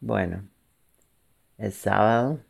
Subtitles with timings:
[0.00, 0.48] Bueno,
[1.58, 2.40] es sábado,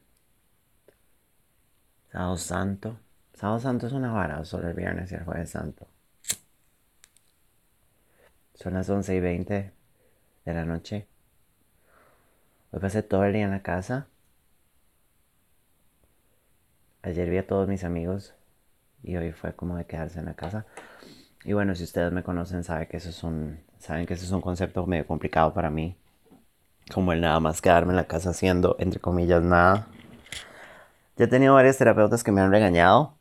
[2.13, 3.01] sábado santo.
[3.35, 5.89] Sábado santo es una vara, solo el viernes y el jueves santo.
[8.55, 9.73] Son las 11 y 20
[10.45, 11.09] de la noche.
[12.71, 14.07] Hoy pasé todo el día en la casa.
[17.03, 18.35] Ayer vi a todos mis amigos
[19.03, 20.67] y hoy fue como de quedarse en la casa.
[21.45, 24.31] Y bueno, si ustedes me conocen, saben que eso es un, saben que eso es
[24.31, 25.97] un concepto medio complicado para mí.
[26.93, 29.87] Como el nada más quedarme en la casa haciendo, entre comillas, nada.
[31.17, 33.17] Ya he tenido varios terapeutas que me han regañado.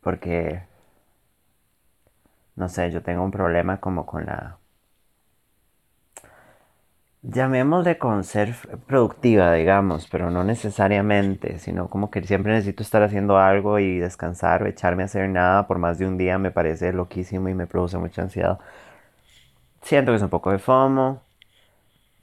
[0.00, 0.62] Porque,
[2.56, 4.58] no sé, yo tengo un problema como con la
[7.22, 8.54] llamémosle con ser
[8.86, 14.62] productiva, digamos, pero no necesariamente, sino como que siempre necesito estar haciendo algo y descansar
[14.62, 17.66] o echarme a hacer nada por más de un día me parece loquísimo y me
[17.66, 18.58] produce mucha ansiedad.
[19.82, 21.22] Siento que es un poco de FOMO,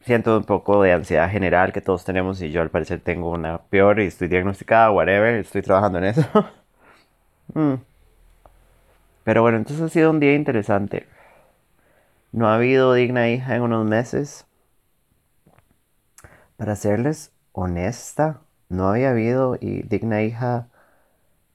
[0.01, 3.57] siento un poco de ansiedad general que todos tenemos y yo al parecer tengo una
[3.57, 6.23] peor y estoy diagnosticada, whatever, estoy trabajando en eso.
[7.53, 7.75] Mm.
[9.23, 11.07] Pero bueno, entonces ha sido un día interesante.
[12.31, 14.45] No ha habido digna hija en unos meses.
[16.57, 20.67] Para serles honesta, no había habido digna hija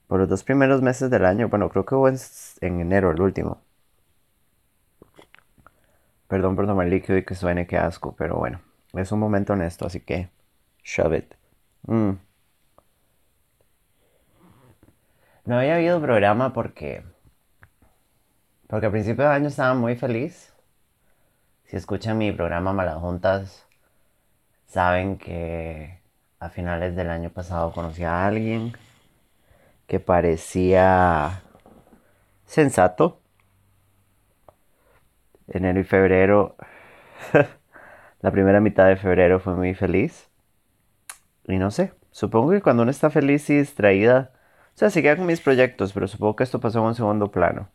[0.07, 1.49] por los dos primeros meses del año.
[1.49, 2.17] Bueno, creo que hubo en,
[2.61, 3.61] enero el último.
[6.31, 8.61] Perdón por tomar líquido y que suene que asco, pero bueno,
[8.93, 10.29] es un momento honesto, así que
[10.81, 11.33] shove it.
[11.87, 12.11] Mm.
[15.43, 17.03] No había habido programa porque
[18.67, 20.53] porque al principio de año estaba muy feliz.
[21.65, 23.67] Si escuchan mi programa Juntas
[24.67, 25.99] Saben que
[26.39, 28.71] a finales del año pasado conocí a alguien
[29.85, 31.41] que parecía
[32.45, 33.20] sensato.
[35.51, 36.55] Enero y febrero,
[38.21, 40.29] la primera mitad de febrero fue muy feliz.
[41.47, 44.31] Y no sé, supongo que cuando uno está feliz y distraída,
[44.75, 47.69] o sea, seguía con mis proyectos, pero supongo que esto pasó en un segundo plano.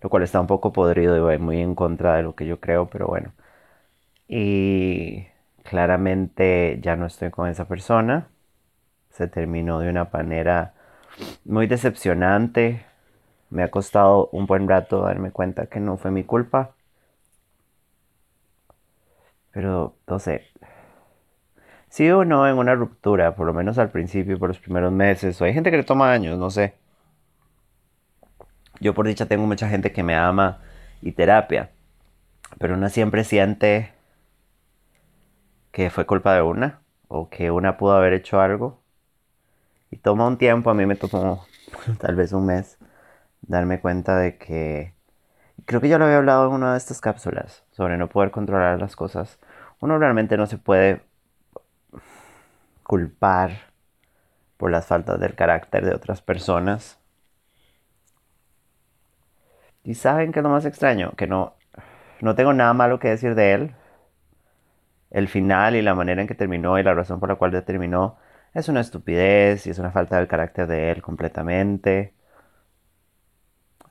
[0.00, 2.86] Lo cual está un poco podrido y muy en contra de lo que yo creo,
[2.88, 3.32] pero bueno.
[4.28, 5.26] Y
[5.62, 8.28] claramente ya no estoy con esa persona.
[9.10, 10.74] Se terminó de una manera
[11.44, 12.84] muy decepcionante.
[13.50, 16.75] Me ha costado un buen rato darme cuenta que no fue mi culpa.
[19.56, 20.42] Pero, no sé.
[21.88, 25.40] Sí o no en una ruptura, por lo menos al principio, por los primeros meses.
[25.40, 26.74] O hay gente que le toma años, no sé.
[28.80, 30.60] Yo por dicha tengo mucha gente que me ama
[31.00, 31.70] y terapia.
[32.58, 33.94] Pero una siempre siente
[35.72, 38.82] que fue culpa de una o que una pudo haber hecho algo.
[39.90, 41.46] Y toma un tiempo, a mí me tomó
[41.98, 42.76] tal vez un mes
[43.40, 44.96] darme cuenta de que
[45.64, 48.80] creo que ya lo había hablado en una de estas cápsulas sobre no poder controlar
[48.80, 49.38] las cosas.
[49.80, 51.02] Uno realmente no se puede
[52.82, 53.50] culpar
[54.56, 56.98] por las faltas del carácter de otras personas.
[59.84, 61.54] Y saben que es lo más extraño, que no,
[62.20, 63.74] no tengo nada malo que decir de él,
[65.10, 68.18] el final y la manera en que terminó y la razón por la cual terminó
[68.54, 72.14] es una estupidez y es una falta del carácter de él completamente.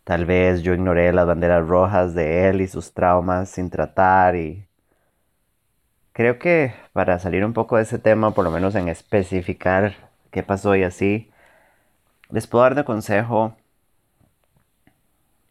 [0.03, 4.64] Tal vez yo ignoré las banderas rojas de él y sus traumas sin tratar y
[6.15, 9.95] creo que para salir un poco de ese tema, por lo menos en especificar
[10.31, 11.29] qué pasó y así,
[12.29, 13.57] les puedo dar de consejo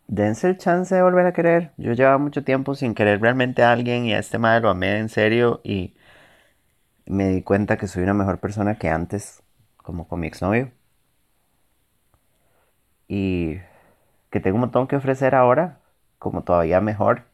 [0.06, 1.72] dense el chance de volver a querer.
[1.76, 4.98] Yo llevaba mucho tiempo sin querer realmente a alguien y a este madre lo amé
[4.98, 5.94] en serio y
[7.06, 9.42] me di cuenta que soy una mejor persona que antes,
[9.76, 10.70] como con mi exnovio.
[13.06, 13.58] Y
[14.31, 15.81] que tengo un montón que ofrecer ahora,
[16.19, 17.25] como todavía mejor.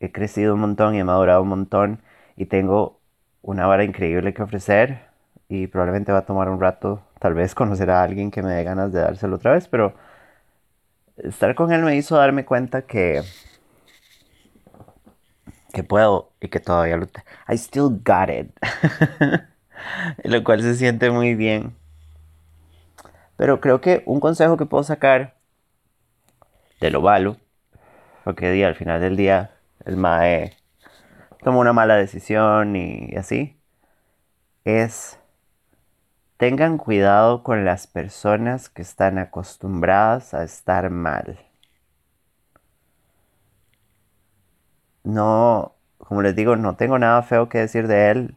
[0.00, 2.02] He crecido un montón y he madurado un montón
[2.36, 3.00] y tengo
[3.42, 5.06] una vara increíble que ofrecer
[5.48, 8.64] y probablemente va a tomar un rato tal vez conocer a alguien que me dé
[8.64, 9.94] ganas de dárselo otra vez, pero
[11.16, 13.22] estar con él me hizo darme cuenta que
[15.72, 17.06] que puedo y que todavía lo
[17.48, 18.50] I still got it.
[20.24, 21.74] lo cual se siente muy bien.
[23.36, 25.36] Pero creo que un consejo que puedo sacar
[26.80, 27.36] de lo malo,
[28.24, 29.52] porque al final del día
[29.88, 30.56] el mae
[31.42, 33.60] tomó una mala decisión y así,
[34.64, 35.18] es
[36.38, 41.38] Tengan cuidado con las personas que están acostumbradas a estar mal.
[45.04, 48.36] No, como les digo, no tengo nada feo que decir de él.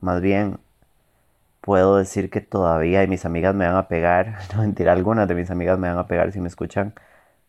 [0.00, 0.60] Más bien,
[1.60, 4.38] puedo decir que todavía y mis amigas me van a pegar.
[4.54, 6.94] No mentira, algunas de mis amigas me van a pegar si me escuchan.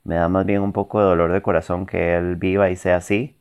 [0.05, 2.95] Me da más bien un poco de dolor de corazón que él viva y sea
[2.95, 3.35] así.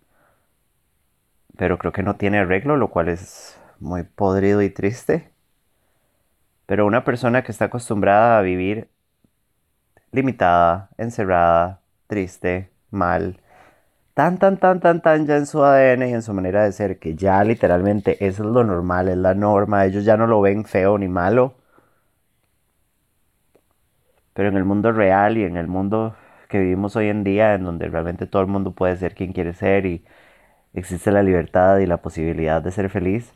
[1.57, 5.31] pero creo que no tiene arreglo, lo cual es muy podrido y triste.
[6.67, 8.89] Pero una persona que está acostumbrada a vivir
[10.13, 13.41] limitada, encerrada, triste, mal,
[14.15, 16.99] tan, tan, tan, tan, tan ya en su ADN y en su manera de ser,
[16.99, 20.65] que ya literalmente eso es lo normal, es la norma, ellos ya no lo ven
[20.67, 21.55] feo ni malo.
[24.35, 26.15] Pero en el mundo real y en el mundo
[26.55, 29.55] que vivimos hoy en día, en donde realmente todo el mundo puede ser quien quiere
[29.55, 30.05] ser y
[30.73, 33.33] existe la libertad y la posibilidad de ser feliz,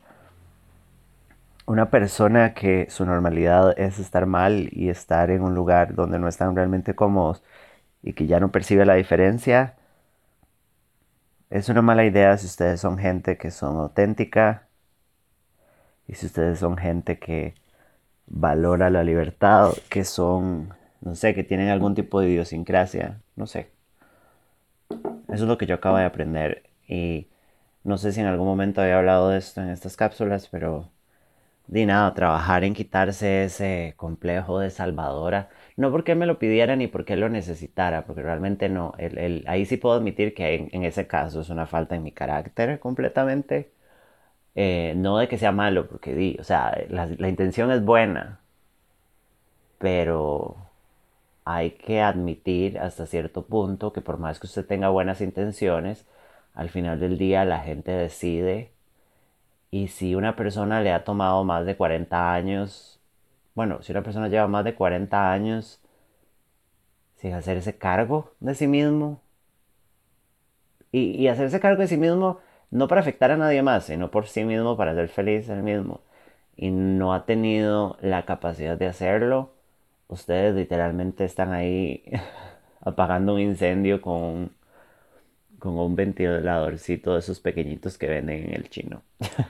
[1.67, 6.29] una persona que su normalidad es estar mal y estar en un lugar donde no
[6.29, 7.43] están realmente cómodos
[8.05, 9.75] y que ya no percibe la diferencia,
[11.51, 14.69] es una mala idea si ustedes son gente que son auténtica
[16.07, 17.57] y si ustedes son gente que
[18.29, 23.71] valora la libertad, que son, no sé, que tienen algún tipo de idiosincrasia, no sé.
[25.29, 27.29] Eso es lo que yo acabo de aprender y
[27.85, 30.91] no sé si en algún momento había hablado de esto en estas cápsulas, pero
[31.69, 35.51] di nada, trabajar en quitarse ese complejo de salvadora.
[35.77, 38.95] No porque me lo pidiera ni porque lo necesitara, porque realmente no.
[39.47, 43.73] Ahí sí puedo admitir que en, ese caso es una falta en mi carácter completamente.
[44.55, 48.41] Eh, no de que sea malo, porque di, o sea, la, la intención es buena,
[49.79, 50.68] pero
[51.51, 56.05] hay que admitir hasta cierto punto que por más que usted tenga buenas intenciones,
[56.55, 58.71] al final del día la gente decide.
[59.71, 63.01] Y si una persona le ha tomado más de 40 años,
[63.55, 65.81] bueno, si una persona lleva más de 40 años
[67.17, 69.21] sin hacerse cargo de sí mismo,
[70.93, 72.41] y, y hacerse cargo de sí mismo
[72.71, 76.03] no para afectar a nadie más, sino por sí mismo, para ser feliz él mismo,
[76.57, 79.53] y no ha tenido la capacidad de hacerlo,
[80.09, 82.05] ustedes literalmente están ahí
[82.81, 84.53] apagando un incendio con,
[85.59, 89.03] con un ventiladorcito de esos pequeñitos que venden en el chino.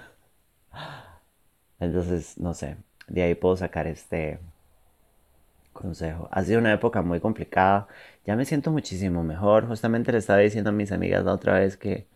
[1.80, 2.76] Entonces, no sé,
[3.08, 4.38] de ahí puedo sacar este
[5.72, 6.28] consejo.
[6.32, 7.88] Ha sido una época muy complicada.
[8.26, 9.66] Ya me siento muchísimo mejor.
[9.66, 12.06] Justamente le estaba diciendo a mis amigas la otra vez que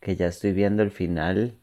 [0.00, 1.54] que ya estoy viendo el final.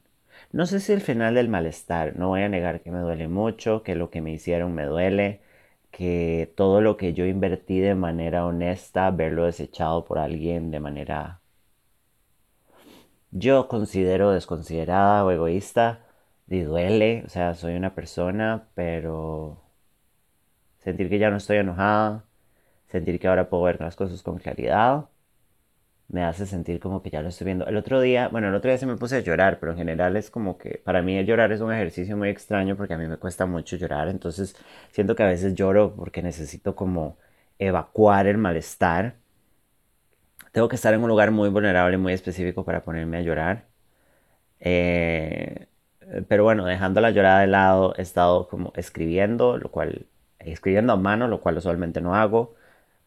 [0.51, 2.16] No sé si el final del malestar.
[2.16, 5.42] No voy a negar que me duele mucho, que lo que me hicieron me duele,
[5.92, 11.42] que todo lo que yo invertí de manera honesta, verlo desechado por alguien de manera
[13.31, 16.06] yo considero desconsiderada o egoísta,
[16.48, 19.62] y duele, o sea, soy una persona, pero
[20.80, 22.25] sentir que ya no estoy enojada,
[22.88, 25.10] sentir que ahora puedo ver las cosas con claridad,
[26.10, 27.66] me hace sentir como que ya lo estoy viendo.
[27.68, 30.18] El otro día, bueno, el otro día se me puse a llorar, pero en general
[30.18, 33.08] es como que para mí el llorar es un ejercicio muy extraño porque a mí
[33.08, 34.56] me cuesta mucho llorar, entonces
[34.92, 37.18] siento que a veces lloro porque necesito como
[37.60, 39.16] evacuar el malestar
[40.52, 43.68] tengo que estar en un lugar muy vulnerable, muy específico para ponerme a llorar.
[44.60, 45.68] Eh,
[46.28, 50.08] pero bueno, dejando la llorada de lado, he estado como escribiendo, lo cual,
[50.40, 52.56] escribiendo a mano, lo cual usualmente no hago.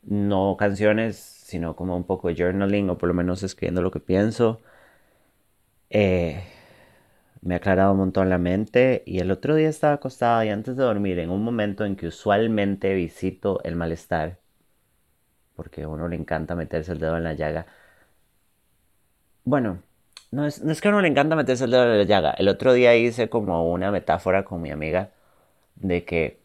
[0.02, 4.00] No canciones, sino como un poco de journaling o por lo menos escribiendo lo que
[4.00, 4.62] pienso.
[5.90, 6.42] Eh,
[7.42, 10.76] me ha aclarado un montón la mente y el otro día estaba acostada y antes
[10.76, 14.38] de dormir, en un momento en que usualmente visito el malestar,
[15.56, 17.66] porque a uno le encanta meterse el dedo en la llaga.
[19.44, 19.82] Bueno,
[20.30, 22.30] no es, no es que a uno le encanta meterse el dedo en la llaga.
[22.38, 25.10] El otro día hice como una metáfora con mi amiga
[25.76, 26.40] de que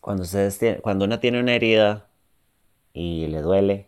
[0.00, 2.06] cuando, ustedes cuando una tiene una herida
[2.94, 3.86] y le duele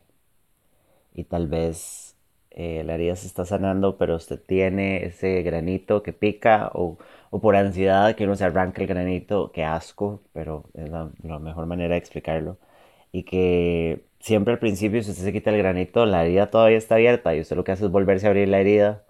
[1.15, 2.17] y tal vez
[2.51, 6.99] eh, la herida se está sanando, pero usted tiene ese granito que pica o,
[7.31, 11.67] o por ansiedad que uno se arranca el granito, que asco, pero es la mejor
[11.67, 12.59] manera de explicarlo.
[13.13, 16.97] Y que siempre al principio si usted se quita el granito, la herida todavía está
[16.97, 19.05] abierta y usted lo que hace es volverse a abrir la herida.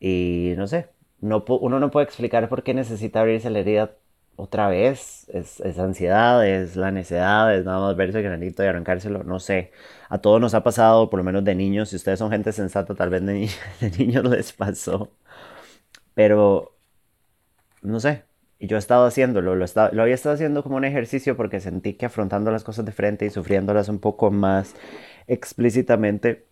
[0.00, 0.88] Y no sé,
[1.20, 3.92] no, uno no puede explicar por qué necesita abrirse la herida
[4.36, 8.66] otra vez, es, es, ansiedad, es la necedad, es nada más verse el granito y
[8.66, 9.72] arrancárselo, no sé,
[10.08, 12.94] a todos nos ha pasado, por lo menos de niños, si ustedes son gente sensata,
[12.94, 13.48] tal vez de,
[13.80, 15.12] de niños les pasó,
[16.14, 16.74] pero
[17.82, 18.24] no sé,
[18.58, 21.94] y yo he estado haciéndolo, lo, lo había estado haciendo como un ejercicio porque sentí
[21.94, 24.74] que afrontando las cosas de frente y sufriéndolas un poco más
[25.26, 26.46] explícitamente,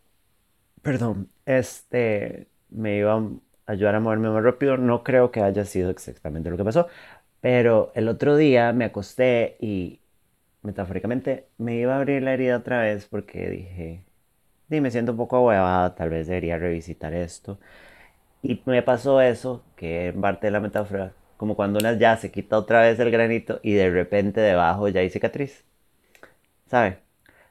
[0.83, 3.23] perdón, este me iba a
[3.67, 4.77] ayudar a moverme más rápido.
[4.77, 6.89] No creo que haya sido exactamente lo que pasó,
[7.43, 10.01] pero el otro día me acosté y
[10.63, 14.05] metafóricamente me iba a abrir la herida otra vez porque dije,
[14.71, 17.61] sí, me siento un poco ahuevada, tal vez debería revisitar esto.
[18.43, 22.31] Y me pasó eso, que en parte de la metáfora como cuando una ya se
[22.33, 25.65] quita otra vez el granito y de repente debajo ya hay cicatriz.
[26.67, 26.99] ¿Sabe?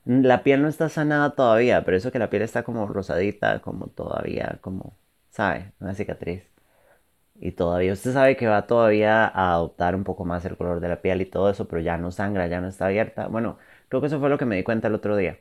[0.05, 3.87] La piel no está sanada todavía, pero eso que la piel está como rosadita, como
[3.87, 4.97] todavía, como,
[5.31, 5.73] ¿sabe?
[5.79, 6.50] Una cicatriz.
[7.41, 10.87] Y todavía, usted sabe que va todavía a adoptar un poco más el color de
[10.89, 13.27] la piel y todo eso, pero ya no sangra, ya no está abierta.
[13.27, 13.57] Bueno,
[13.89, 15.39] creo que eso fue lo que me di cuenta el otro día.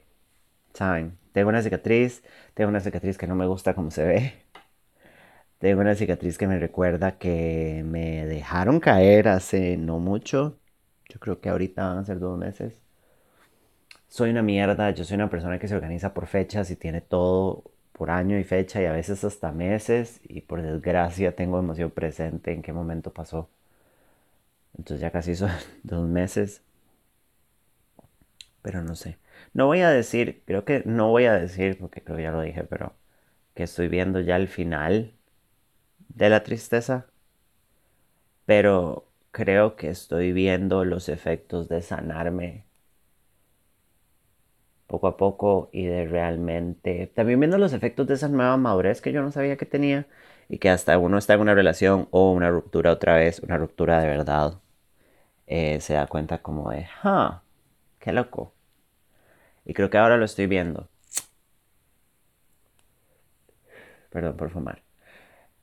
[0.75, 1.19] ¿Saben?
[1.33, 2.23] Tengo una cicatriz,
[2.55, 4.35] tengo una cicatriz que no me gusta como se ve.
[5.59, 10.59] Tengo una cicatriz que me recuerda que me dejaron caer hace no mucho.
[11.09, 12.81] Yo creo que ahorita van a ser dos meses.
[14.09, 17.65] Soy una mierda, yo soy una persona que se organiza por fechas y tiene todo
[18.01, 22.51] por año y fecha y a veces hasta meses y por desgracia tengo demasiado presente
[22.51, 23.51] en qué momento pasó.
[24.79, 25.51] Entonces ya casi son
[25.83, 26.63] dos meses.
[28.63, 29.19] Pero no sé.
[29.53, 32.41] No voy a decir, creo que no voy a decir, porque creo que ya lo
[32.41, 32.95] dije, pero
[33.55, 35.13] que estoy viendo ya el final
[36.09, 37.07] de la tristeza,
[38.47, 42.65] pero creo que estoy viendo los efectos de sanarme
[44.91, 49.13] poco a poco y de realmente también viendo los efectos de esa nueva madurez que
[49.13, 50.07] yo no sabía que tenía
[50.49, 54.01] y que hasta uno está en una relación o una ruptura otra vez, una ruptura
[54.01, 54.61] de verdad,
[55.47, 57.43] eh, se da cuenta como de, ah,
[58.01, 58.53] qué loco.
[59.65, 60.89] Y creo que ahora lo estoy viendo.
[64.11, 64.83] Perdón por fumar.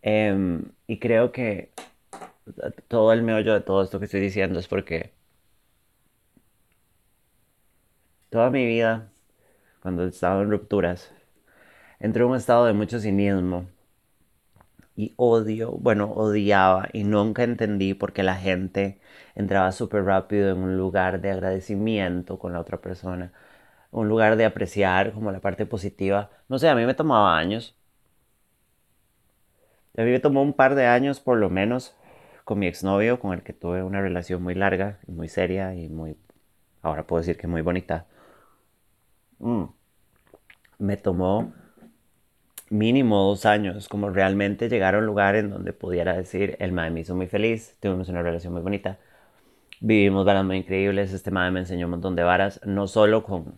[0.01, 1.71] Em, y creo que
[2.87, 5.11] todo el meollo de todo esto que estoy diciendo es porque
[8.29, 9.09] toda mi vida,
[9.87, 11.13] cuando estaba en rupturas,
[12.01, 13.67] entré en un estado de mucho cinismo
[14.97, 18.99] y odio, bueno, odiaba y nunca entendí por qué la gente
[19.33, 23.31] entraba súper rápido en un lugar de agradecimiento con la otra persona,
[23.91, 26.31] un lugar de apreciar como la parte positiva.
[26.49, 27.73] No sé, a mí me tomaba años
[29.97, 31.95] a mí me tomó un par de años por lo menos
[32.43, 36.17] con mi exnovio, con el que tuve una relación muy larga, muy seria y muy,
[36.81, 38.05] ahora puedo decir que muy bonita.
[39.39, 39.76] Mm.
[40.79, 41.53] Me tomó
[42.69, 46.91] mínimo dos años como realmente llegar a un lugar en donde pudiera decir, el madre
[46.91, 48.99] me hizo muy feliz, tuvimos una relación muy bonita,
[49.79, 53.55] vivimos varas muy increíbles, este madre me enseñó un montón de varas, no solo con,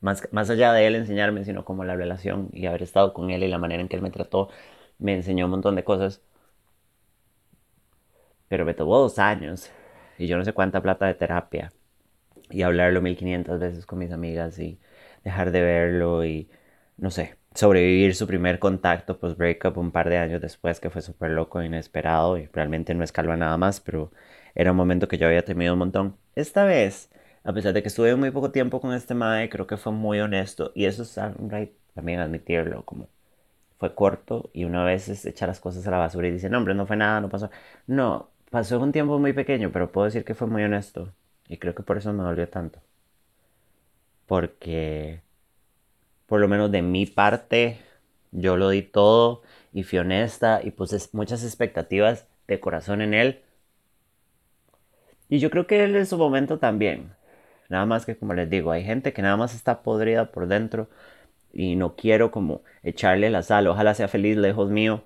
[0.00, 3.42] más, más allá de él enseñarme, sino como la relación y haber estado con él
[3.42, 4.48] y la manera en que él me trató
[4.98, 6.22] me enseñó un montón de cosas.
[8.48, 9.70] Pero me tomó dos años
[10.18, 11.72] y yo no sé cuánta plata de terapia.
[12.50, 14.78] Y hablarlo 1500 veces con mis amigas y
[15.24, 16.48] dejar de verlo y
[16.96, 21.02] no sé, sobrevivir su primer contacto post breakup un par de años después que fue
[21.02, 24.12] súper loco e inesperado y realmente no escaló nada más, pero
[24.54, 26.16] era un momento que yo había temido un montón.
[26.34, 27.10] Esta vez,
[27.44, 30.20] a pesar de que estuve muy poco tiempo con este mae, creo que fue muy
[30.20, 31.18] honesto y eso es
[31.94, 33.08] también admitirlo, como
[33.78, 36.58] fue corto y una vez es echa las cosas a la basura y dice, no,
[36.58, 37.50] hombre, no fue nada, no pasó.
[37.86, 41.12] No, pasó un tiempo muy pequeño, pero puedo decir que fue muy honesto.
[41.48, 42.80] Y creo que por eso me dolió tanto.
[44.26, 45.22] Porque,
[46.26, 47.78] por lo menos de mi parte,
[48.32, 53.42] yo lo di todo y fui honesta y puse muchas expectativas de corazón en él.
[55.28, 57.14] Y yo creo que él en su momento también.
[57.68, 60.88] Nada más que como les digo, hay gente que nada más está podrida por dentro
[61.52, 63.66] y no quiero como echarle la sal.
[63.66, 65.04] Ojalá sea feliz lejos mío,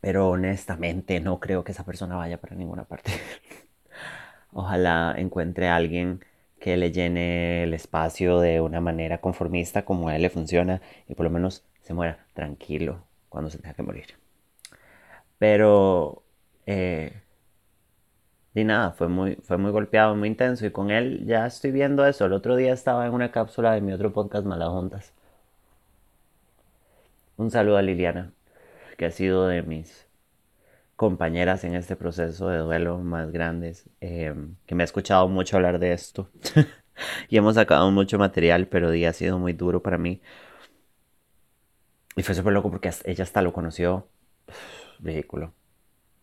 [0.00, 3.12] pero honestamente no creo que esa persona vaya para ninguna parte.
[4.52, 6.24] Ojalá encuentre a alguien
[6.64, 11.14] que le llene el espacio de una manera conformista como a él le funciona y
[11.14, 14.06] por lo menos se muera tranquilo cuando se tenga que morir.
[15.38, 16.22] Pero
[16.66, 17.20] eh,
[18.54, 22.06] y nada, fue muy, fue muy golpeado, muy intenso y con él ya estoy viendo
[22.06, 22.24] eso.
[22.24, 25.12] El otro día estaba en una cápsula de mi otro podcast Juntas
[27.36, 28.32] un saludo a Liliana,
[28.96, 30.03] que ha sido de mis
[30.96, 35.78] compañeras en este proceso de duelo más grandes, em, que me ha escuchado mucho hablar
[35.78, 36.30] de esto.
[37.28, 40.20] y hemos sacado mucho material, pero día ha sido muy duro para mí.
[42.16, 44.08] Y fue súper loco porque ella hasta lo conoció.
[45.00, 45.52] Ridículo.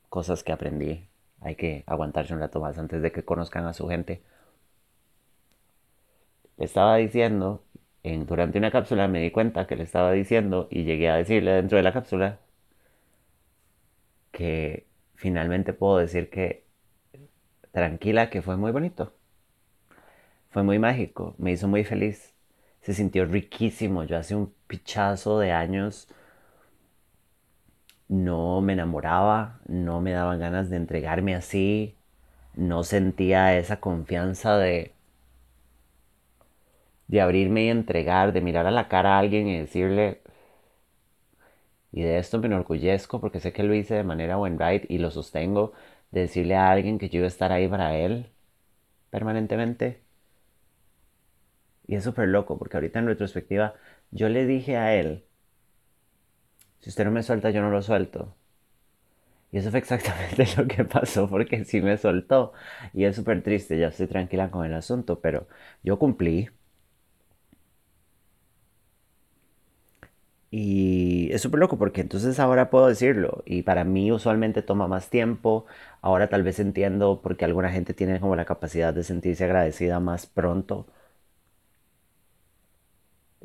[0.10, 1.08] Cosas que aprendí.
[1.42, 4.24] Hay que aguantarse un rato más antes de que conozcan a su gente.
[6.58, 7.64] estaba diciendo
[8.04, 11.78] durante una cápsula me di cuenta que le estaba diciendo y llegué a decirle dentro
[11.78, 12.40] de la cápsula
[14.32, 16.66] que finalmente puedo decir que
[17.72, 19.14] tranquila, que fue muy bonito.
[20.50, 22.34] Fue muy mágico, me hizo muy feliz.
[22.82, 24.04] Se sintió riquísimo.
[24.04, 26.08] Yo hace un pichazo de años
[28.10, 31.96] no me enamoraba, no me daban ganas de entregarme así,
[32.56, 34.94] no sentía esa confianza de
[37.08, 40.22] de abrirme y entregar, de mirar a la cara a alguien y decirle,
[41.92, 44.98] y de esto me enorgullezco porque sé que lo hice de manera buen right y
[45.00, 45.74] lo sostengo,
[46.12, 48.28] de decirle a alguien que yo iba a estar ahí para él
[49.12, 50.02] permanentemente.
[51.86, 53.76] Y es súper loco, porque ahorita en retrospectiva,
[54.10, 55.26] yo le dije a él,
[56.82, 58.36] si usted no me suelta, yo no lo suelto.
[59.52, 62.54] Y eso fue exactamente lo que pasó, porque sí me soltó.
[62.94, 65.48] Y es súper triste, ya estoy tranquila con el asunto, pero
[65.84, 66.50] yo cumplí.
[70.52, 71.01] Y
[71.34, 73.44] es súper loco porque entonces ahora puedo decirlo.
[73.46, 75.66] Y para mí usualmente toma más tiempo.
[76.02, 80.26] Ahora tal vez entiendo porque alguna gente tiene como la capacidad de sentirse agradecida más
[80.28, 80.88] pronto.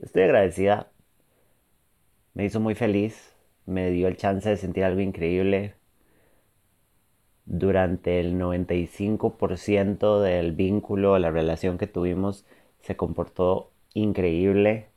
[0.00, 0.90] Estoy agradecida.
[2.34, 3.34] Me hizo muy feliz.
[3.66, 5.74] Me dio el chance de sentir algo increíble.
[7.46, 12.44] Durante el 95% del vínculo, la relación que tuvimos,
[12.82, 14.90] se comportó increíble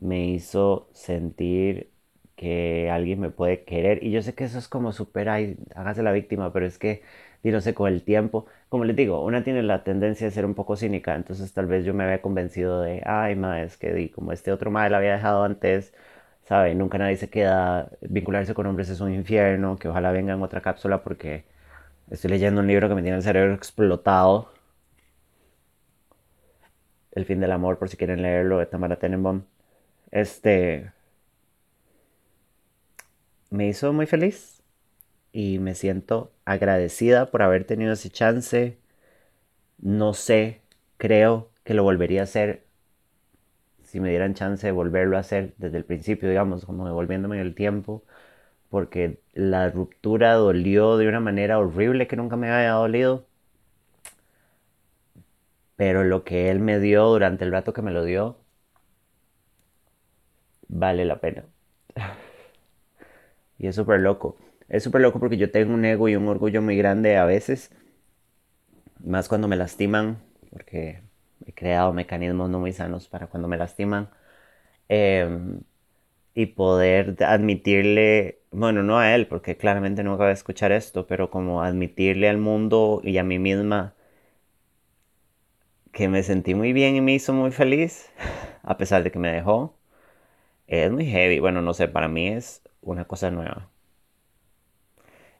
[0.00, 1.90] me hizo sentir
[2.38, 4.02] que alguien me puede querer.
[4.04, 7.02] Y yo sé que eso es como super, ay, hágase la víctima, pero es que,
[7.42, 10.54] no sé, con el tiempo, como les digo, una tiene la tendencia de ser un
[10.54, 14.08] poco cínica, entonces tal vez yo me había convencido de, ay, ma, es que di,
[14.10, 15.94] como este otro madre había dejado antes,
[16.44, 16.74] ¿sabe?
[16.74, 20.60] Nunca nadie se queda, vincularse con hombres es un infierno, que ojalá venga en otra
[20.60, 21.44] cápsula porque
[22.10, 24.50] estoy leyendo un libro que me tiene el cerebro explotado.
[27.12, 29.42] El fin del amor, por si quieren leerlo, de Tamara Tenenbaum
[30.10, 30.92] este
[33.50, 34.62] me hizo muy feliz
[35.32, 38.78] y me siento agradecida por haber tenido ese chance.
[39.80, 40.60] No sé,
[40.98, 42.64] creo que lo volvería a hacer
[43.82, 47.54] si me dieran chance de volverlo a hacer desde el principio, digamos, como devolviéndome el
[47.54, 48.04] tiempo,
[48.70, 53.26] porque la ruptura dolió de una manera horrible que nunca me había dolido.
[55.76, 58.36] Pero lo que él me dio durante el rato que me lo dio
[60.68, 61.44] vale la pena.
[63.58, 64.36] Y es súper loco.
[64.68, 67.70] Es súper loco porque yo tengo un ego y un orgullo muy grande a veces.
[69.04, 70.18] Más cuando me lastiman,
[70.50, 71.00] porque
[71.46, 74.10] he creado mecanismos no muy sanos para cuando me lastiman.
[74.88, 75.60] Em,
[76.34, 81.30] y poder admitirle, bueno, no a él, porque claramente no acaba de escuchar esto, pero
[81.30, 83.94] como admitirle al mundo y a mí misma
[85.92, 88.10] que me sentí muy bien y me hizo muy feliz,
[88.62, 89.74] a pesar de que me dejó.
[90.68, 91.40] Es muy heavy.
[91.40, 93.70] Bueno, no sé, para mí es una cosa nueva.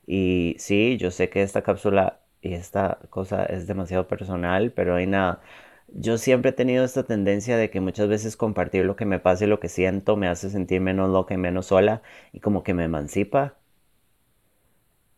[0.06, 5.06] Y sí, yo sé que esta cápsula y esta cosa es demasiado personal, pero hay
[5.06, 5.40] nada.
[5.88, 9.44] Yo siempre he tenido esta tendencia de que muchas veces compartir lo que me pasa
[9.44, 12.74] y lo que siento me hace sentir menos loca y menos sola y como que
[12.74, 13.56] me emancipa.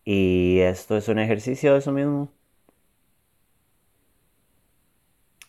[0.05, 2.33] Y esto es un ejercicio de eso mismo.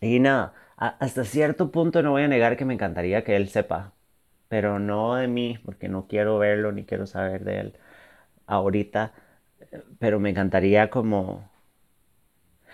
[0.01, 3.93] Y nada, hasta cierto punto no voy a negar que me encantaría que él sepa
[4.51, 7.73] pero no de mí, porque no quiero verlo ni quiero saber de él
[8.47, 9.13] ahorita,
[9.97, 11.49] pero me encantaría como...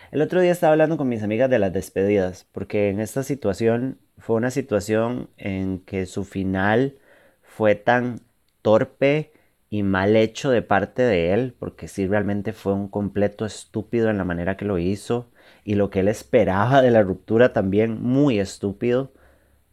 [0.10, 4.00] El otro día estaba hablando con mis amigas de las despedidas, porque en esta situación
[4.18, 6.98] fue una situación en que su final
[7.44, 8.22] fue tan
[8.64, 9.32] torpe
[9.70, 14.18] y mal hecho de parte de él, porque sí realmente fue un completo estúpido en
[14.18, 15.30] la manera que lo hizo,
[15.64, 19.12] y lo que él esperaba de la ruptura también muy estúpido.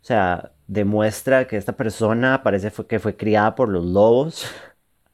[0.03, 4.47] O sea, demuestra que esta persona parece que fue criada por los lobos.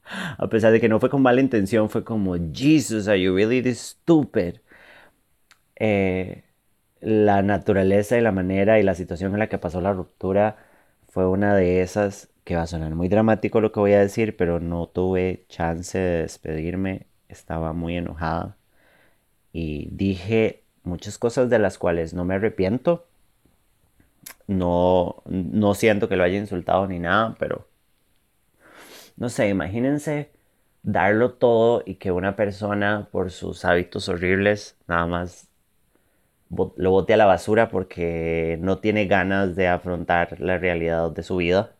[0.37, 3.73] A pesar de que no fue con mala intención, fue como, Jesus, are you really
[3.75, 4.55] stupid?
[5.77, 6.43] Eh,
[7.01, 10.57] la naturaleza y la manera y la situación en la que pasó la ruptura
[11.09, 14.37] fue una de esas que va a sonar muy dramático lo que voy a decir,
[14.37, 17.07] pero no tuve chance de despedirme.
[17.29, 18.57] Estaba muy enojada
[19.53, 23.07] y dije muchas cosas de las cuales no me arrepiento
[24.51, 27.67] no, no siento que lo haya insultado ni nada, pero
[29.17, 30.31] no sé, imagínense
[30.83, 35.47] darlo todo y que una persona por sus hábitos horribles nada más
[36.49, 41.37] lo bote a la basura porque no tiene ganas de afrontar la realidad de su
[41.37, 41.73] vida.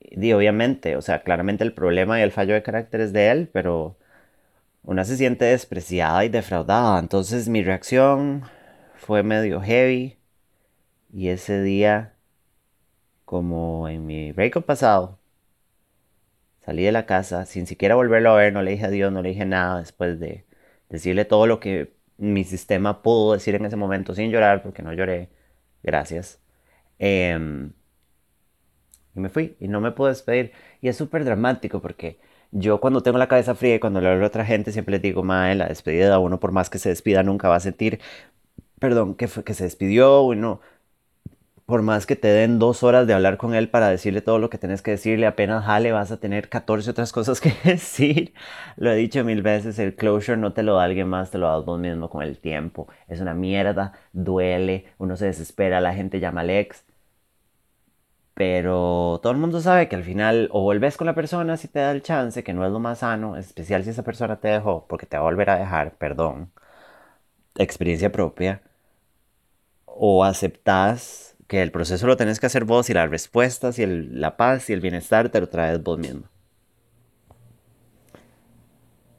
[0.00, 3.48] Y obviamente, o sea, claramente el problema y el fallo de carácter es de él,
[3.52, 3.96] pero
[4.84, 6.98] una se siente despreciada y defraudada.
[7.00, 8.44] Entonces mi reacción
[8.96, 10.18] fue medio heavy.
[11.12, 12.14] Y ese día,
[13.24, 15.18] como en mi breakup pasado,
[16.60, 19.30] salí de la casa sin siquiera volverlo a ver, no le dije adiós, no le
[19.30, 20.44] dije nada después de
[20.88, 24.92] decirle todo lo que mi sistema pudo decir en ese momento sin llorar, porque no
[24.92, 25.30] lloré,
[25.82, 26.40] gracias.
[26.98, 27.72] Em,
[29.14, 30.52] y me fui y no me puedo despedir.
[30.80, 32.18] Y es súper dramático porque
[32.52, 35.22] yo cuando tengo la cabeza fría y cuando le a otra gente siempre les digo,
[35.22, 38.00] madre, la despedida, uno por más que se despida nunca va a sentir,
[38.78, 40.60] perdón, que, fue, que se despidió, uno
[41.70, 44.50] por más que te den dos horas de hablar con él para decirle todo lo
[44.50, 48.34] que tienes que decirle, apenas jale, vas a tener 14 otras cosas que decir.
[48.76, 51.48] Lo he dicho mil veces, el closure no te lo da alguien más, te lo
[51.48, 52.88] das vos mismo con el tiempo.
[53.08, 56.84] Es una mierda, duele, uno se desespera, la gente llama al ex.
[58.34, 61.80] Pero todo el mundo sabe que al final o vuelves con la persona si te
[61.80, 64.86] da el chance, que no es lo más sano, especial si esa persona te dejó,
[64.88, 66.50] porque te va a volver a dejar, perdón,
[67.56, 68.62] experiencia propia,
[69.86, 74.36] o aceptas que el proceso lo tenés que hacer vos y las respuestas y la
[74.36, 76.28] paz y el bienestar te lo traes vos mismo.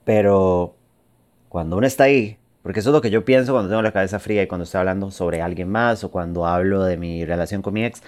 [0.06, 0.78] Pero
[1.50, 4.18] cuando uno está ahí, porque eso es lo que yo pienso cuando tengo la cabeza
[4.18, 7.74] fría y cuando estoy hablando sobre alguien más o cuando hablo de mi relación con
[7.74, 8.02] mi ex,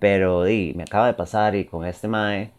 [0.00, 2.50] pero di, me acaba de pasar y con este mae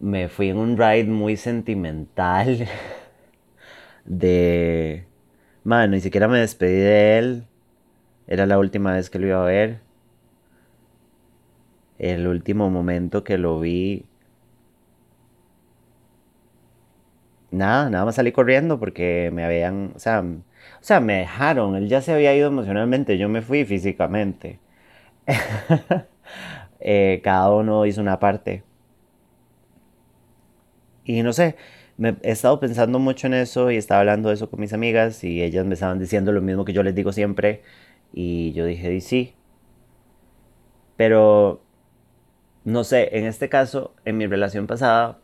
[0.00, 2.68] me fui en un ride muy sentimental
[4.04, 5.06] de...
[5.64, 7.46] Mano, ni siquiera me despedí de él
[8.32, 9.80] era la última vez que lo iba a ver.
[11.98, 14.06] El último momento que lo vi.
[17.50, 19.92] Nada, nada más salí corriendo porque me habían.
[19.94, 20.24] O sea, o
[20.80, 21.76] sea, me dejaron.
[21.76, 23.18] Él ya se había ido emocionalmente.
[23.18, 24.58] Yo me fui físicamente.
[26.84, 28.64] Eh, cada uno hizo una parte.
[31.04, 31.56] Y no sé,
[31.96, 35.22] me he estado pensando mucho en eso y estaba hablando de eso con mis amigas
[35.24, 37.62] y ellas me estaban diciendo lo mismo que yo les digo siempre
[38.12, 39.34] y yo dije, sí.
[40.96, 41.62] Pero,
[42.64, 45.18] no sé, en este caso, en mi relación pasada,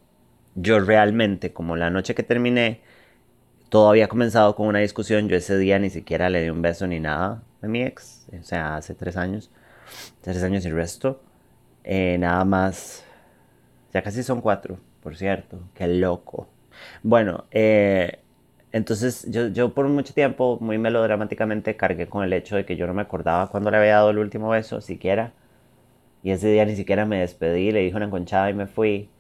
[0.55, 2.81] yo realmente, como la noche que terminé,
[3.69, 5.29] todo había comenzado con una discusión.
[5.29, 8.27] Yo ese día ni siquiera le di un beso ni nada a mi ex.
[8.39, 9.51] O sea, hace tres años.
[10.21, 11.21] Tres años y resto.
[11.85, 13.05] Eh, nada más.
[13.93, 15.61] Ya casi son cuatro, por cierto.
[15.75, 16.49] Qué loco.
[17.03, 18.21] Bueno, eh,
[18.73, 22.87] entonces yo, yo por mucho tiempo, muy melodramáticamente, cargué con el hecho de que yo
[22.87, 25.33] no me acordaba cuando le había dado el último beso, siquiera.
[26.23, 29.11] Y ese día ni siquiera me despedí, le dije una enconchada y me fui.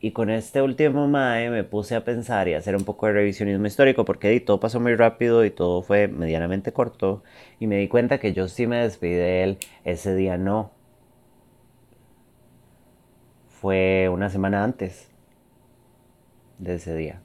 [0.00, 3.12] Y con este último mae me puse a pensar y a hacer un poco de
[3.14, 7.22] revisionismo histórico porque todo pasó muy rápido y todo fue medianamente corto.
[7.60, 10.72] Y me di cuenta que yo sí me despedí de él, ese día no.
[13.48, 15.08] Fue una semana antes
[16.58, 17.20] de ese día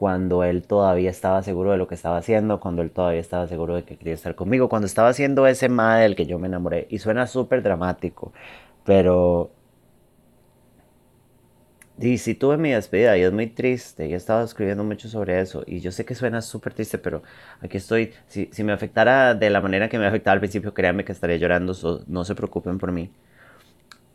[0.00, 3.74] cuando él todavía estaba seguro de lo que estaba haciendo, cuando él todavía estaba seguro
[3.74, 6.86] de que quería estar conmigo, cuando estaba haciendo ese mae del que yo me enamoré.
[6.88, 8.32] Y suena súper dramático,
[8.84, 9.50] pero...
[11.98, 15.38] Y sí tuve mi despedida y es muy triste y he estado escribiendo mucho sobre
[15.38, 17.22] eso y yo sé que suena súper triste, pero
[17.60, 21.04] aquí estoy, si, si, me afectara de la manera que me afectaba al principio, créanme
[21.04, 21.74] que estaría llorando,
[22.06, 23.10] no se preocupen por mí.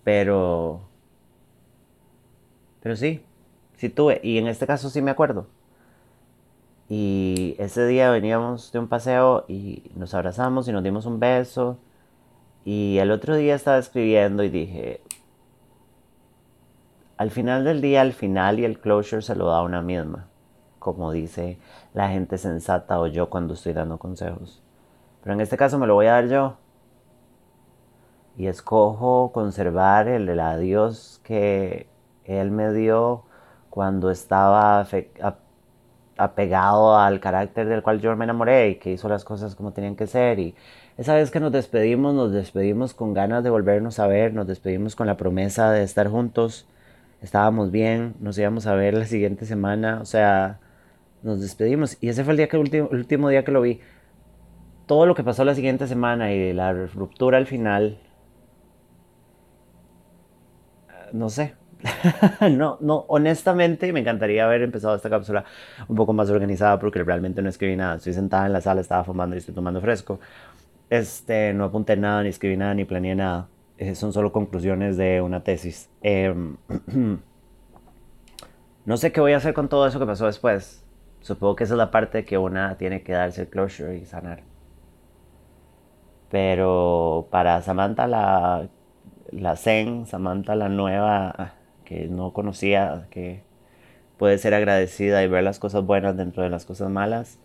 [0.04, 0.82] Pero...
[2.82, 3.24] Pero sí,
[3.78, 5.48] sí tuve y en este caso sí me acuerdo.
[6.88, 11.78] Y ese día veníamos de un paseo y nos abrazamos y nos dimos un beso.
[12.64, 15.02] Y el otro día estaba escribiendo y dije,
[17.18, 20.28] al final del día, al final y el closure se lo da una misma,
[20.80, 21.58] como dice
[21.94, 24.62] la gente sensata o yo cuando estoy dando consejos.
[25.24, 26.58] Pero en este caso me lo voy a dar yo.
[28.38, 31.88] Y escojo conservar el, adiós que
[32.26, 33.24] él me dio
[33.70, 34.86] cuando estaba
[36.18, 39.96] apegado al carácter del cual yo me enamoré y que hizo las cosas como tenían
[39.96, 40.40] que ser.
[40.40, 40.56] Y
[40.98, 44.96] esa vez que nos despedimos, nos despedimos con ganas de volvernos a ver, nos despedimos
[44.96, 46.68] con la promesa de estar juntos.
[47.22, 50.60] Estábamos bien, nos íbamos a ver la siguiente semana, o sea,
[51.24, 51.98] nos despedimos.
[52.02, 53.82] Y ese fue el, día que, el último día que lo vi.
[54.86, 57.98] Todo lo que pasó la siguiente semana y la ruptura al final,
[61.12, 61.56] no sé,
[62.52, 65.44] no, no, honestamente me encantaría haber empezado esta cápsula
[65.88, 67.96] un poco más organizada porque realmente no escribí nada.
[67.96, 70.20] Estoy sentada en la sala, estaba fumando y estoy tomando fresco.
[70.90, 73.48] Este, no apunté nada, ni escribí nada, ni planeé nada.
[73.78, 75.90] Eh, son solo conclusiones de una tesis.
[76.02, 76.58] Em,
[78.86, 80.84] no sé qué voy a hacer con todo eso que pasó después.
[81.22, 84.44] Supongo que esa es la parte que una tiene que darse el closure y sanar.
[86.30, 88.68] Pero para Samantha la,
[89.32, 91.56] la Zen, Samantha la nueva
[91.86, 93.44] que no conocía, que
[94.18, 97.40] puede ser agradecida y ver las cosas buenas dentro de las cosas malas,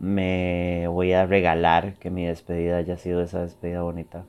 [0.00, 4.24] me voy a regalar que mi despedida haya sido esa despedida bonita.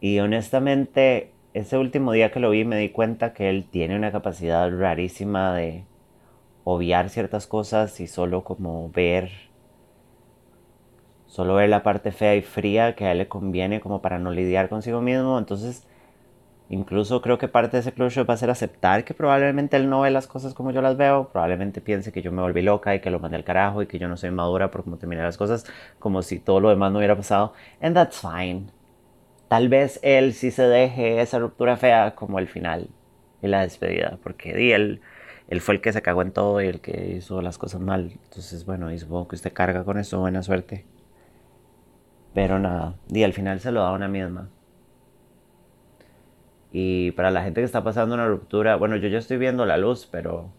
[0.00, 4.12] Y honestamente, ese último día que lo vi me di cuenta que él tiene una
[4.12, 5.84] capacidad rarísima de
[6.64, 9.30] obviar ciertas cosas y solo como ver
[11.26, 14.30] solo ver la parte fea y fría que a él le conviene como para no
[14.30, 15.36] lidiar consigo mismo.
[15.36, 15.84] Entonces
[16.70, 20.00] Incluso creo que parte de ese closure va a ser aceptar que probablemente él no
[20.00, 23.00] ve las cosas como yo las veo, probablemente piense que yo me volví loca y
[23.00, 25.36] que lo mandé al carajo y que yo no soy madura por cómo terminé las
[25.36, 25.66] cosas,
[25.98, 27.52] como si todo lo demás no hubiera pasado.
[27.82, 28.68] And that's fine.
[29.48, 32.88] Tal vez él sí se deje esa ruptura fea como el final
[33.42, 35.02] y la despedida, porque di, él,
[35.48, 38.12] él fue el que se cagó en todo y el que hizo las cosas mal.
[38.24, 40.86] Entonces, bueno, y supongo que usted carga con eso, buena suerte.
[42.32, 44.48] Pero nada, y al final se lo da a una misma.
[46.76, 49.76] Y para la gente que está pasando una ruptura, bueno, yo ya estoy viendo la
[49.76, 50.50] luz, pero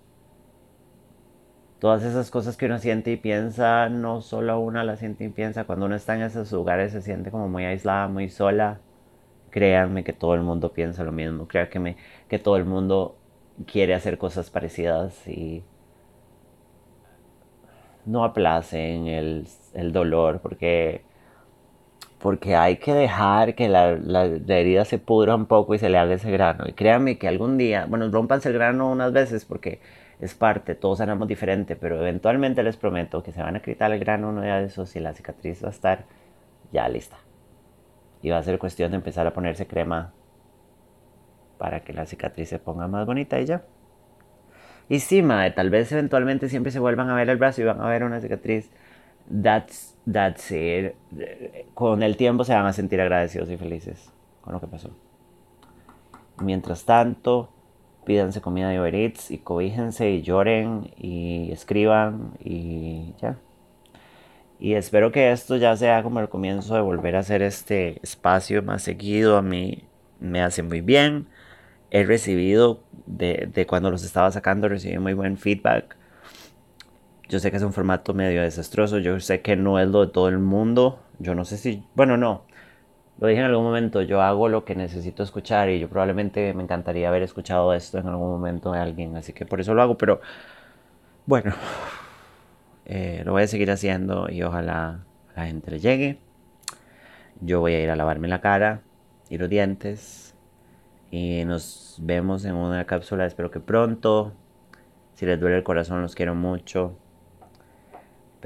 [1.80, 5.66] todas esas cosas que uno siente y piensa, no solo una la siente y piensa,
[5.66, 8.80] cuando uno está en esos lugares se siente como muy aislada, muy sola.
[9.50, 11.98] Créanme que todo el mundo piensa lo mismo, créanme
[12.30, 13.18] que todo el mundo
[13.70, 15.66] quiere hacer cosas parecidas y
[18.06, 21.04] no aplacen el, el dolor porque
[22.26, 23.92] porque hay que dejar que la,
[24.48, 26.64] herida se pudra un poco y se le haga ese grano.
[26.68, 29.80] Y créanme que algún día, bueno, rompanse el grano unas veces porque
[30.20, 34.00] es parte, todos sanamos diferente, pero eventualmente les prometo que se van a quitar el
[34.00, 36.06] grano uno de esos y la cicatriz va a estar
[36.72, 37.18] ya lista.
[38.24, 40.12] Y va a ser cuestión de empezar a ponerse crema
[41.60, 43.66] para que la cicatriz se ponga más bonita y ya.
[44.90, 47.82] Y sí, madre, tal vez eventualmente siempre se vuelvan a ver el brazo y van
[47.82, 48.72] a ver una cicatriz
[49.30, 50.96] that's, that's it.
[51.74, 54.12] Con el tiempo se van a sentir agradecidos y felices
[54.42, 54.92] con lo que pasó.
[56.40, 57.50] Mientras tanto,
[58.06, 63.38] pídanse comida de Uber Eats y cobíjense y lloren y escriban y ya.
[64.60, 68.64] Y espero que esto ya sea como el comienzo de volver a hacer este espacio
[68.64, 69.38] más seguido.
[69.38, 69.84] A mí
[70.20, 71.28] me hace muy bien.
[71.92, 75.98] He recibido de, de cuando los estaba sacando, recibí muy buen feedback
[77.30, 80.12] yo sé que es un formato medio desastroso, yo sé que no es lo de
[80.12, 82.44] todo el mundo, yo no sé si, bueno, no,
[83.20, 86.64] lo dije en algún momento, yo hago lo que necesito escuchar y yo probablemente me
[86.64, 89.98] encantaría haber escuchado esto en algún momento de alguien, así que por eso lo hago,
[89.98, 90.22] pero
[91.26, 91.54] bueno,
[92.86, 95.00] eh, lo voy a seguir haciendo y ojalá
[95.36, 96.20] la gente le llegue.
[97.42, 98.82] Yo voy a ir a lavarme la cara
[99.30, 100.36] y los dientes
[101.12, 104.34] y nos vemos en una cápsula, espero que pronto.
[105.16, 106.98] Si les duele el corazón, los quiero mucho.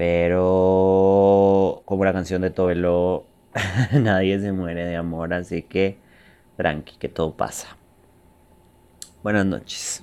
[0.00, 3.26] Pero como la canción de Tobelo,
[3.92, 5.98] nadie se muere de amor, así que
[6.56, 7.76] tranqui, que todo pasa.
[9.22, 10.02] Buenas noches.